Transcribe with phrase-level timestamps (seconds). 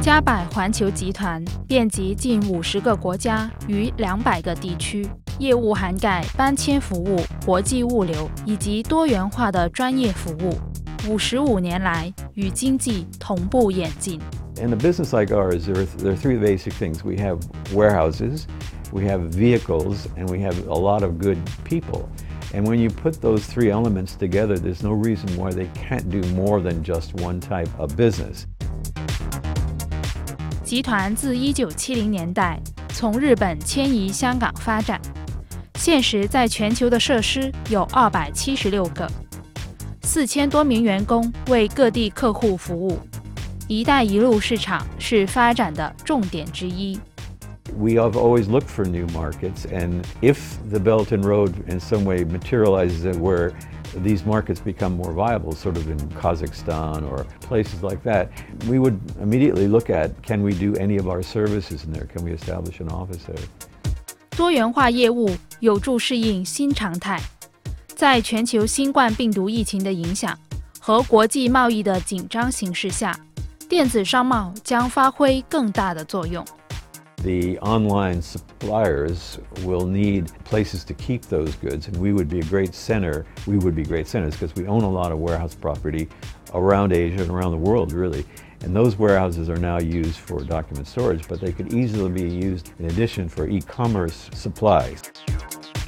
[0.00, 5.06] 嘉柏环球集团遍及近五十个国家与两百个地区，
[5.38, 10.58] 业务涵盖搬迁服务、国际物流以及多元化的专业服务。
[11.06, 14.18] 五十五年来，与经济同步演进。
[14.56, 17.04] In a business like ours, there are, there are three basic things.
[17.04, 17.40] We have
[17.74, 18.44] warehouses,
[18.90, 22.08] we have vehicles, and we have a lot of good people.
[22.54, 26.22] And when you put those three elements together, there's no reason why they can't do
[26.34, 28.46] more than just one type of business.
[30.70, 32.56] 集团自一九七零年代
[32.90, 35.00] 从日本迁移香港发展，
[35.74, 39.04] 现时在全球的设施有二百七十六个，
[40.04, 43.00] 四千多名员工为各地客户服务。
[43.66, 46.96] “一带一路”市场是发展的重点之一。
[47.76, 50.36] We have always looked for new markets, and if
[50.70, 53.50] the Belt and Road in some way materializes it were.
[54.03, 58.29] these markets become more viable, sort of in Kazakhstan or places like that,
[58.69, 62.07] we would immediately look at can we do any of our services in there?
[62.13, 63.39] Can we establish an office there?
[64.31, 65.29] 多元化业务
[65.61, 67.21] 有助适应新常态。
[67.87, 70.37] 在全球新冠病毒疫情的影响
[70.79, 73.17] 和国际贸易的紧张形势下，
[73.69, 76.45] 电子商贸将发挥更大的作用。
[77.22, 82.44] The online suppliers will need places to keep those goods, and we would be a
[82.44, 83.26] great center.
[83.46, 86.08] We would be great centers because we own a lot of warehouse property
[86.54, 88.24] around Asia and around the world, really.
[88.62, 92.72] And those warehouses are now used for document storage, but they could easily be used
[92.78, 95.02] in addition for e-commerce supplies.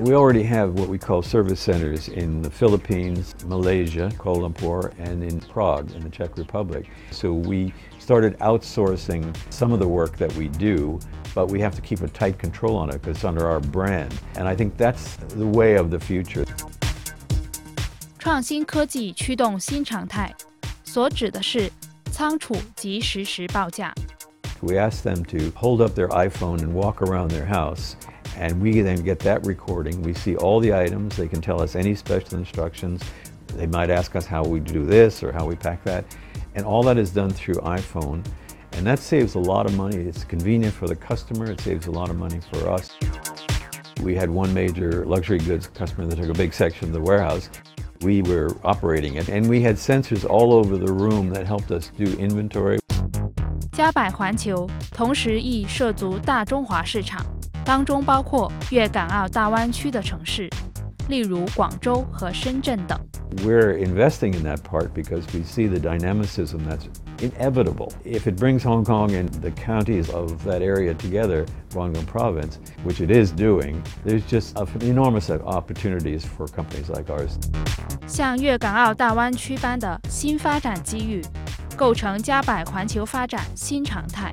[0.00, 5.22] We already have what we call service centers in the Philippines, Malaysia, Kuala Lumpur, and
[5.22, 6.86] in Prague in the Czech Republic.
[7.10, 10.98] So we started outsourcing some of the work that we do,
[11.34, 14.12] but we have to keep a tight control on it because it's under our brand.
[14.34, 16.46] And I think that's the way of the future.
[18.18, 20.34] 创新科技驱动新常态，
[20.84, 21.70] 所指的是
[22.10, 23.94] 仓储及实时报价。
[24.61, 27.95] We ask them to hold up their iPhone and walk around their house
[28.37, 30.01] and we then get that recording.
[30.03, 31.17] We see all the items.
[31.17, 33.03] They can tell us any special instructions.
[33.47, 36.05] They might ask us how we do this or how we pack that.
[36.53, 38.23] And all that is done through iPhone.
[38.73, 39.97] And that saves a lot of money.
[39.97, 41.49] It's convenient for the customer.
[41.51, 42.95] It saves a lot of money for us.
[44.01, 47.49] We had one major luxury goods customer that took a big section of the warehouse.
[48.01, 51.89] We were operating it, and we had sensors all over the room that helped us
[51.97, 52.77] do inventory.
[53.77, 57.23] 嘉柏环球，同时亦涉足大中华市场，
[57.63, 60.49] 当中包括粤港澳大湾区的城市，
[61.09, 62.99] 例如广州和深圳等。
[63.45, 66.87] We're investing in that part because we see the dynamicism that's
[67.19, 67.91] inevitable.
[68.03, 72.99] If it brings Hong Kong and the counties of that area together, Guangdong province, which
[72.99, 77.37] it is doing, there's just enormous opportunities for companies like ours.
[78.07, 81.21] 像粤港澳大湾区般的新发展机遇。
[81.77, 84.31] 构成嘉柏环球发展新常态。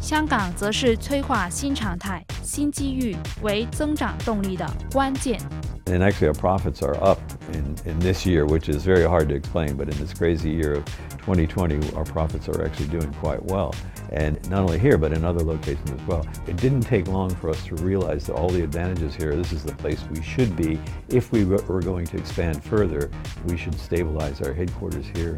[0.00, 5.38] 香港则是催化新常态、新机遇为增长动力的关键。
[5.84, 7.18] And actually, our profits are up
[7.52, 9.76] in, in this year, which is very hard to explain.
[9.76, 10.84] But in this crazy year of
[11.26, 13.74] 2020, our profits are actually doing quite well.
[14.10, 16.26] And not only here, but in other locations as well.
[16.46, 19.62] It didn't take long for us to realize that all the advantages here, this is
[19.62, 20.78] the place we should be.
[21.10, 23.10] If we were going to expand further,
[23.46, 25.36] we should stabilize our headquarters here.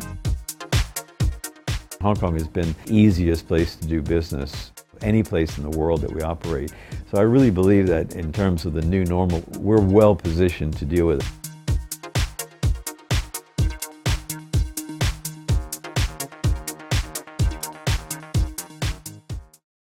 [2.03, 4.72] Hong Kong has been the easiest place to do business
[5.03, 6.72] any place in the world that we operate.
[7.11, 10.84] So I really believe that in terms of the new normal, we're well positioned to
[10.84, 11.40] deal with it.